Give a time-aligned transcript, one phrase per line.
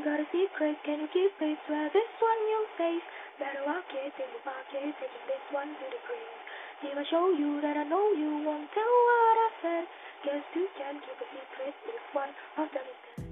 [0.00, 1.60] Got a secret, can you keep it?
[1.68, 3.04] Swear this one you safe.
[3.36, 6.40] Better walk it in the pocket, taking this one to the grave.
[6.88, 9.84] If I show you that I know you won't tell what I said.
[10.24, 13.28] Guess you can keep a secret if one of them is dead.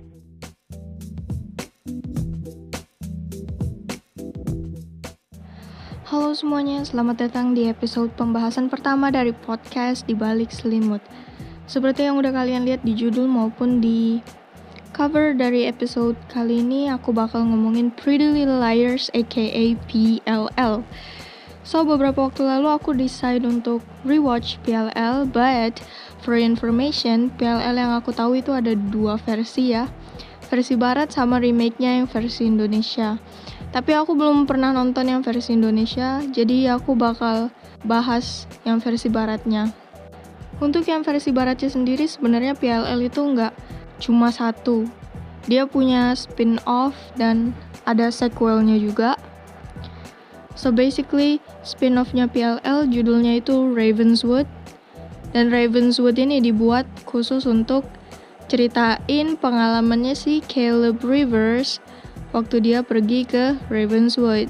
[6.05, 11.01] Halo semuanya, selamat datang di episode pembahasan pertama dari podcast di balik selimut.
[11.65, 14.21] Seperti yang udah kalian lihat di judul maupun di
[14.93, 20.85] cover dari episode kali ini, aku bakal ngomongin Pretty Little Liars aka PLL.
[21.69, 25.85] So, beberapa waktu lalu aku decide untuk rewatch PLL, but
[26.25, 29.85] for information, PLL yang aku tahu itu ada dua versi ya.
[30.49, 33.21] Versi barat sama remake-nya yang versi Indonesia.
[33.69, 37.53] Tapi aku belum pernah nonton yang versi Indonesia, jadi aku bakal
[37.85, 39.69] bahas yang versi baratnya.
[40.59, 43.53] Untuk yang versi baratnya sendiri sebenarnya PLL itu nggak
[43.99, 44.87] cuma satu.
[45.47, 47.55] Dia punya spin-off dan
[47.87, 49.15] ada sequelnya juga.
[50.59, 54.51] So basically, spin-offnya PLL judulnya itu Ravenswood.
[55.31, 57.87] Dan Ravenswood ini dibuat khusus untuk
[58.49, 61.79] ceritain pengalamannya si Caleb Rivers
[62.33, 64.49] waktu dia pergi ke Ravenswood.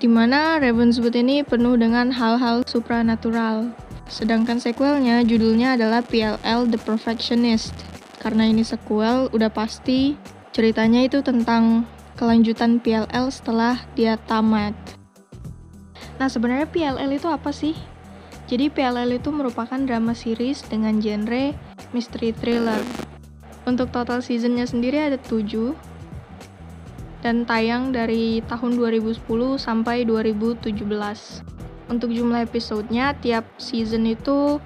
[0.00, 3.70] Di mana Ravenswood ini penuh dengan hal-hal supranatural.
[4.10, 7.89] Sedangkan sequelnya judulnya adalah PLL The Perfectionist.
[8.20, 10.14] Karena ini sequel, udah pasti
[10.52, 11.88] ceritanya itu tentang
[12.20, 14.76] kelanjutan PLL setelah dia tamat.
[16.20, 17.72] Nah, sebenarnya PLL itu apa sih?
[18.44, 21.56] Jadi PLL itu merupakan drama series dengan genre
[21.96, 22.84] mystery thriller.
[23.64, 25.72] Untuk total seasonnya sendiri ada 7,
[27.20, 29.20] dan tayang dari tahun 2010
[29.60, 30.76] sampai 2017.
[31.90, 34.62] Untuk jumlah episodenya, tiap season itu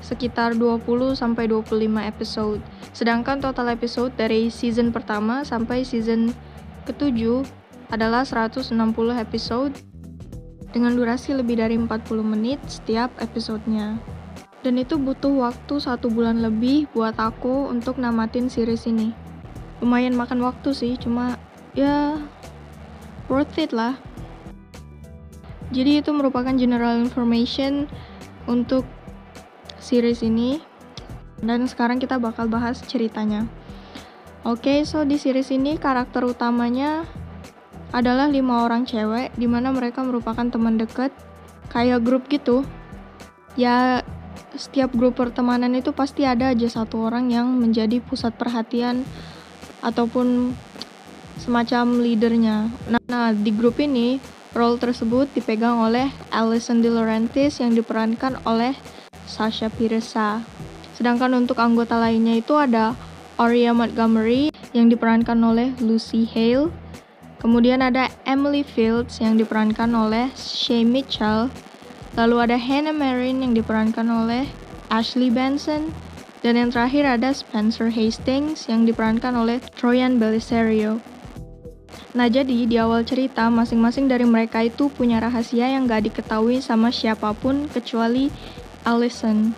[0.00, 2.62] sekitar 20 sampai 25 episode.
[2.98, 6.34] Sedangkan total episode dari season pertama sampai season
[6.82, 7.46] ketujuh
[7.94, 8.74] adalah 160
[9.14, 9.70] episode
[10.74, 11.94] dengan durasi lebih dari 40
[12.26, 14.02] menit setiap episodenya.
[14.66, 19.14] Dan itu butuh waktu satu bulan lebih buat aku untuk namatin series ini.
[19.78, 21.38] Lumayan makan waktu sih, cuma
[21.78, 22.18] ya
[23.30, 23.94] worth it lah.
[25.70, 27.86] Jadi itu merupakan general information
[28.50, 28.82] untuk
[29.78, 30.58] series ini
[31.42, 33.46] dan sekarang kita bakal bahas ceritanya.
[34.46, 37.04] Oke, okay, so di series ini karakter utamanya
[37.90, 41.10] adalah lima orang cewek, di mana mereka merupakan teman dekat,
[41.72, 42.62] kayak grup gitu.
[43.58, 44.06] Ya,
[44.54, 49.02] setiap grup pertemanan itu pasti ada aja satu orang yang menjadi pusat perhatian
[49.82, 50.54] ataupun
[51.38, 52.70] semacam leadernya.
[52.90, 54.22] Nah, nah, di grup ini,
[54.52, 58.74] role tersebut dipegang oleh Alison De Laurentiis yang diperankan oleh
[59.24, 60.42] Sasha Piresa.
[60.98, 62.98] Sedangkan untuk anggota lainnya itu ada
[63.38, 66.74] Aria Montgomery yang diperankan oleh Lucy Hale.
[67.38, 71.46] Kemudian ada Emily Fields yang diperankan oleh Shay Mitchell.
[72.18, 74.50] Lalu ada Hannah Marin yang diperankan oleh
[74.90, 75.94] Ashley Benson.
[76.42, 80.98] Dan yang terakhir ada Spencer Hastings yang diperankan oleh Troyan Belisario.
[82.18, 86.90] Nah jadi di awal cerita masing-masing dari mereka itu punya rahasia yang gak diketahui sama
[86.90, 88.34] siapa pun kecuali
[88.82, 89.54] Allison.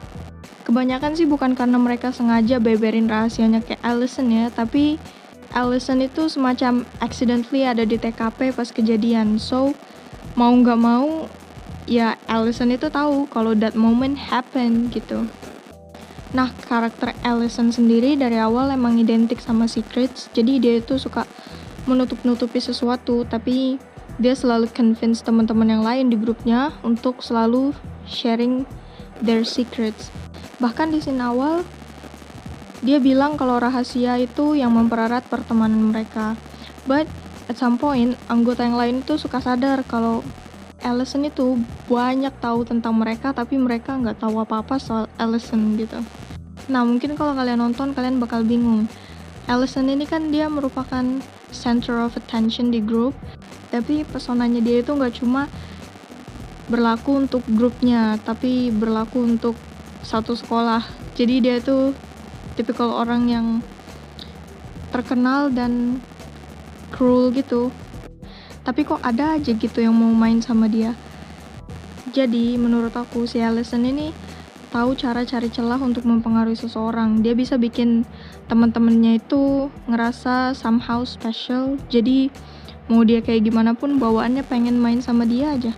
[0.70, 5.02] Kebanyakan sih bukan karena mereka sengaja beberin rahasianya ke Allison ya, tapi
[5.50, 9.42] Allison itu semacam accidentally ada di TKP pas kejadian.
[9.42, 9.74] So
[10.38, 11.26] mau nggak mau
[11.90, 15.26] ya Allison itu tahu kalau that moment happen gitu.
[16.38, 21.26] Nah, karakter Allison sendiri dari awal emang identik sama Secrets, jadi dia itu suka
[21.90, 23.74] menutup-nutupi sesuatu, tapi
[24.22, 27.74] dia selalu convince teman-teman yang lain di grupnya untuk selalu
[28.06, 28.62] sharing
[29.18, 30.14] their secrets.
[30.60, 31.64] Bahkan di scene awal,
[32.84, 36.36] dia bilang kalau rahasia itu yang mempererat pertemanan mereka.
[36.84, 37.08] But
[37.48, 40.20] at some point, anggota yang lain itu suka sadar kalau
[40.80, 46.00] Allison itu banyak tahu tentang mereka, tapi mereka nggak tahu apa-apa soal Allison gitu.
[46.68, 48.88] Nah, mungkin kalau kalian nonton, kalian bakal bingung.
[49.50, 51.02] Allison ini kan dia merupakan
[51.50, 53.12] center of attention di grup
[53.70, 55.46] tapi pesonanya dia itu nggak cuma
[56.70, 59.58] berlaku untuk grupnya tapi berlaku untuk
[60.02, 60.84] satu sekolah
[61.16, 61.92] jadi dia itu
[62.54, 63.46] tipikal orang yang
[64.90, 66.02] terkenal dan
[66.90, 67.72] cruel gitu
[68.64, 70.92] tapi kok ada aja gitu yang mau main sama dia
[72.10, 74.10] jadi menurut aku si Allison ini
[74.70, 77.20] tahu cara cari celah untuk mempengaruhi seseorang.
[77.22, 78.06] Dia bisa bikin
[78.46, 81.78] teman-temannya itu ngerasa somehow special.
[81.90, 82.30] Jadi
[82.86, 85.74] mau dia kayak gimana pun bawaannya pengen main sama dia aja.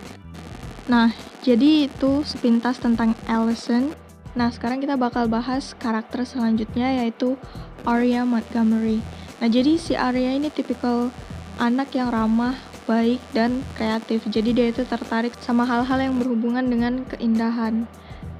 [0.89, 3.93] Nah, jadi itu sepintas tentang Allison.
[4.33, 7.37] Nah, sekarang kita bakal bahas karakter selanjutnya yaitu
[7.85, 8.97] Arya Montgomery.
[9.37, 11.13] Nah, jadi si Arya ini tipikal
[11.61, 12.57] anak yang ramah,
[12.89, 14.25] baik, dan kreatif.
[14.25, 17.85] Jadi dia itu tertarik sama hal-hal yang berhubungan dengan keindahan.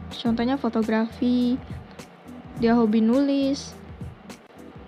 [0.09, 1.61] Contohnya fotografi,
[2.57, 3.77] dia hobi nulis,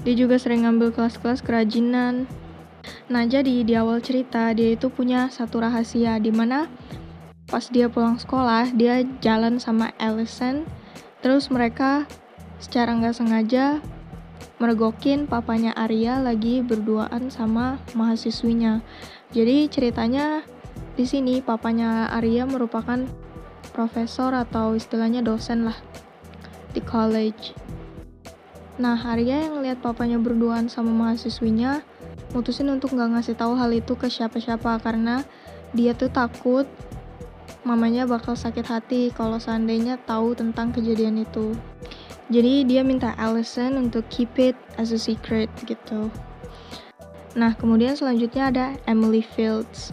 [0.02, 2.26] dia juga sering ngambil kelas-kelas kerajinan.
[3.10, 6.70] Nah, jadi di awal cerita dia itu punya satu rahasia di mana
[7.46, 10.66] pas dia pulang sekolah, dia jalan sama Allison,
[11.26, 12.06] terus mereka
[12.62, 13.82] secara nggak sengaja
[14.62, 18.86] mergokin papanya Arya lagi berduaan sama mahasiswinya.
[19.34, 20.46] Jadi ceritanya
[20.94, 23.10] di sini papanya Arya merupakan
[23.74, 25.76] profesor atau istilahnya dosen lah
[26.78, 27.58] di college.
[28.78, 31.82] Nah, Arya yang lihat papanya berduaan sama mahasiswinya
[32.38, 35.26] mutusin untuk nggak ngasih tahu hal itu ke siapa-siapa karena
[35.74, 36.70] dia tuh takut
[37.66, 41.58] mamanya bakal sakit hati kalau seandainya tahu tentang kejadian itu.
[42.30, 46.14] Jadi dia minta Allison untuk keep it as a secret gitu.
[47.34, 49.92] Nah, kemudian selanjutnya ada Emily Fields.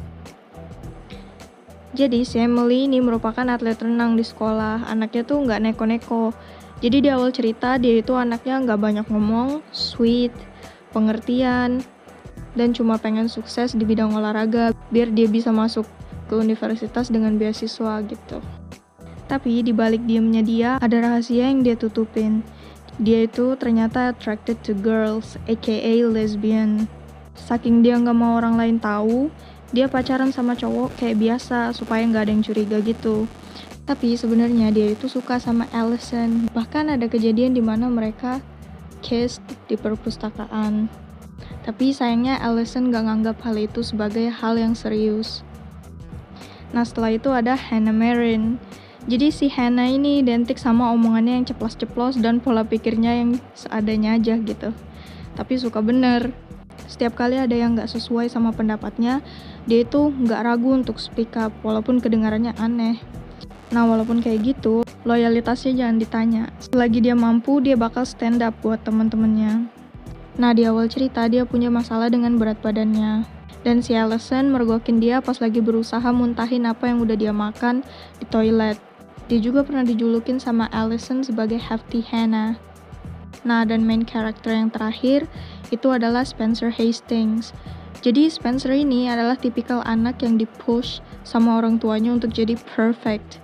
[1.92, 4.88] Jadi si Emily ini merupakan atlet renang di sekolah.
[4.88, 6.32] Anaknya tuh nggak neko-neko.
[6.80, 10.32] Jadi di awal cerita dia itu anaknya nggak banyak ngomong, sweet,
[10.92, 11.84] pengertian,
[12.56, 15.84] dan cuma pengen sukses di bidang olahraga biar dia bisa masuk
[16.32, 18.40] ke universitas dengan beasiswa gitu.
[19.28, 22.40] Tapi di balik diemnya dia ada rahasia yang dia tutupin.
[22.96, 26.88] Dia itu ternyata attracted to girls, aka lesbian.
[27.36, 29.28] Saking dia nggak mau orang lain tahu,
[29.76, 33.28] dia pacaran sama cowok kayak biasa supaya nggak ada yang curiga gitu.
[33.84, 36.48] Tapi sebenarnya dia itu suka sama Allison.
[36.48, 38.40] Bahkan ada kejadian di mana mereka
[39.04, 40.88] kissed di perpustakaan.
[41.66, 45.42] Tapi sayangnya Allison gak nganggap hal itu sebagai hal yang serius.
[46.72, 48.56] Nah setelah itu ada Hannah Marin.
[49.04, 54.40] Jadi si Hannah ini identik sama omongannya yang ceplos-ceplos dan pola pikirnya yang seadanya aja
[54.40, 54.72] gitu.
[55.36, 56.32] Tapi suka bener.
[56.88, 59.24] Setiap kali ada yang gak sesuai sama pendapatnya,
[59.64, 63.00] dia itu gak ragu untuk speak up walaupun kedengarannya aneh.
[63.72, 66.42] Nah walaupun kayak gitu, loyalitasnya jangan ditanya.
[66.60, 69.66] Selagi dia mampu, dia bakal stand up buat teman-temannya.
[70.36, 73.41] Nah di awal cerita dia punya masalah dengan berat badannya.
[73.62, 77.86] Dan si Allison mergokin dia pas lagi berusaha muntahin apa yang udah dia makan
[78.18, 78.78] di toilet.
[79.30, 82.58] Dia juga pernah dijulukin sama Allison sebagai Hefty Hannah.
[83.42, 85.26] Nah, dan main karakter yang terakhir
[85.70, 87.54] itu adalah Spencer Hastings.
[88.02, 93.38] Jadi Spencer ini adalah tipikal anak yang dipush sama orang tuanya untuk jadi perfect.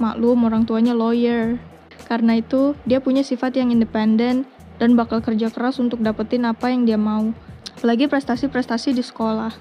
[0.00, 1.60] Maklum orang tuanya lawyer.
[2.08, 4.48] Karena itu, dia punya sifat yang independen
[4.80, 7.34] dan bakal kerja keras untuk dapetin apa yang dia mau.
[7.78, 9.54] Apalagi prestasi-prestasi di sekolah.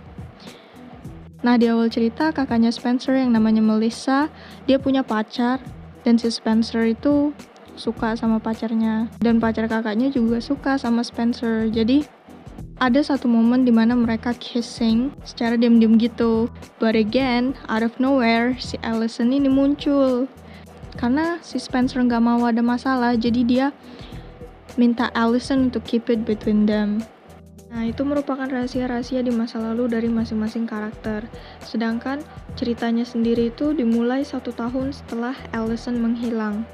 [1.46, 4.26] Nah, di awal cerita kakaknya Spencer yang namanya Melissa,
[4.66, 5.62] dia punya pacar
[6.02, 7.30] dan si Spencer itu
[7.78, 11.70] suka sama pacarnya dan pacar kakaknya juga suka sama Spencer.
[11.70, 12.10] Jadi
[12.82, 16.50] ada satu momen di mana mereka kissing secara diam-diam gitu.
[16.82, 20.26] But again, out of nowhere, si Allison ini muncul.
[20.98, 23.68] Karena si Spencer nggak mau ada masalah, jadi dia
[24.74, 27.06] minta Allison untuk keep it between them.
[27.78, 31.30] Nah, itu merupakan rahasia-rahasia di masa lalu dari masing-masing karakter.
[31.62, 32.26] Sedangkan
[32.58, 36.66] ceritanya sendiri itu dimulai satu tahun setelah Allison menghilang.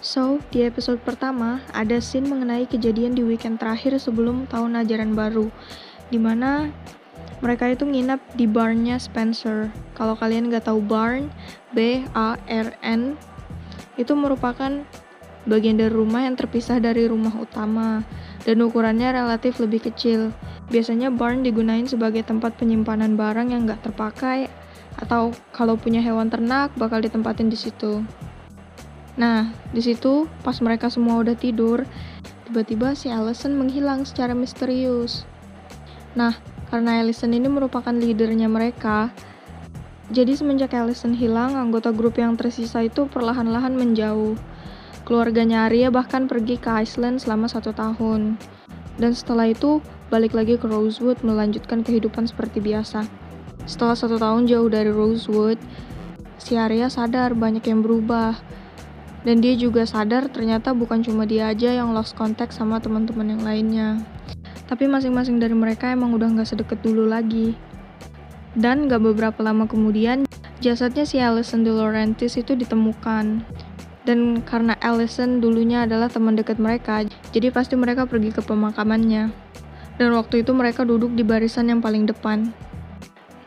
[0.00, 5.52] So, di episode pertama, ada scene mengenai kejadian di weekend terakhir sebelum tahun ajaran baru,
[6.08, 6.72] di mana
[7.44, 9.68] mereka itu nginap di barnnya Spencer.
[9.92, 11.28] Kalau kalian nggak tahu barn,
[11.76, 13.20] B-A-R-N,
[14.00, 14.80] itu merupakan
[15.44, 18.00] bagian dari rumah yang terpisah dari rumah utama
[18.42, 20.30] dan ukurannya relatif lebih kecil.
[20.70, 24.48] Biasanya barn digunain sebagai tempat penyimpanan barang yang nggak terpakai
[25.00, 28.04] atau kalau punya hewan ternak bakal ditempatin di situ.
[29.16, 31.84] Nah, di situ pas mereka semua udah tidur,
[32.48, 35.28] tiba-tiba si Allison menghilang secara misterius.
[36.16, 36.36] Nah,
[36.72, 39.12] karena Allison ini merupakan leadernya mereka,
[40.12, 44.36] jadi semenjak Allison hilang, anggota grup yang tersisa itu perlahan-lahan menjauh.
[45.02, 48.38] Keluarganya Arya bahkan pergi ke Iceland selama satu tahun.
[49.00, 49.82] Dan setelah itu,
[50.14, 53.08] balik lagi ke Rosewood melanjutkan kehidupan seperti biasa.
[53.66, 55.58] Setelah satu tahun jauh dari Rosewood,
[56.38, 58.38] si Arya sadar banyak yang berubah.
[59.22, 63.42] Dan dia juga sadar ternyata bukan cuma dia aja yang lost contact sama teman-teman yang
[63.46, 63.88] lainnya.
[64.66, 67.54] Tapi masing-masing dari mereka emang udah gak sedekat dulu lagi.
[68.58, 70.26] Dan gak beberapa lama kemudian,
[70.58, 73.46] jasadnya si Alison De Laurentiis itu ditemukan.
[74.02, 79.30] Dan karena Allison dulunya adalah teman dekat mereka, jadi pasti mereka pergi ke pemakamannya.
[79.96, 82.50] Dan waktu itu mereka duduk di barisan yang paling depan.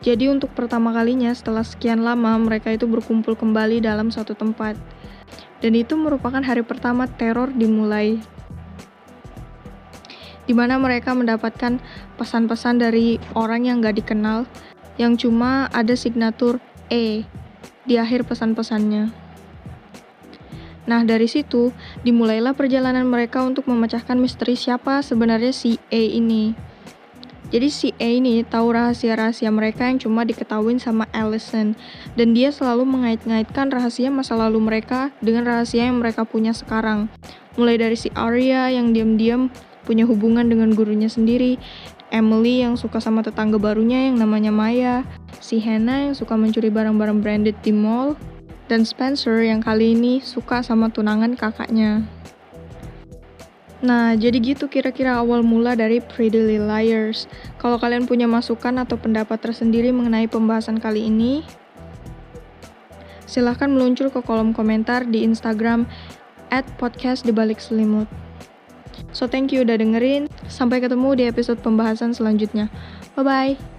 [0.00, 4.78] Jadi untuk pertama kalinya setelah sekian lama mereka itu berkumpul kembali dalam satu tempat.
[5.60, 8.22] Dan itu merupakan hari pertama teror dimulai.
[10.46, 11.82] di mana mereka mendapatkan
[12.16, 14.46] pesan-pesan dari orang yang gak dikenal
[14.96, 17.26] yang cuma ada signatur E
[17.84, 19.25] di akhir pesan-pesannya.
[20.86, 21.74] Nah, dari situ
[22.06, 26.54] dimulailah perjalanan mereka untuk memecahkan misteri siapa sebenarnya si E ini.
[27.46, 31.78] Jadi si E ini tahu rahasia-rahasia mereka yang cuma diketahui sama Allison
[32.18, 37.06] dan dia selalu mengait-ngaitkan rahasia masa lalu mereka dengan rahasia yang mereka punya sekarang.
[37.54, 39.54] Mulai dari si Arya yang diam-diam
[39.86, 41.62] punya hubungan dengan gurunya sendiri,
[42.10, 45.06] Emily yang suka sama tetangga barunya yang namanya Maya,
[45.38, 48.18] si Hannah yang suka mencuri barang-barang branded di mall,
[48.66, 52.02] dan Spencer yang kali ini suka sama tunangan kakaknya.
[53.84, 57.30] Nah, jadi gitu kira-kira awal mula dari Pretty Little Liars.
[57.60, 61.44] Kalau kalian punya masukan atau pendapat tersendiri mengenai pembahasan kali ini,
[63.28, 65.84] silahkan meluncur ke kolom komentar di Instagram
[66.48, 68.08] at podcast di balik selimut.
[69.12, 70.32] So thank you udah dengerin.
[70.48, 72.72] Sampai ketemu di episode pembahasan selanjutnya.
[73.12, 73.75] Bye bye.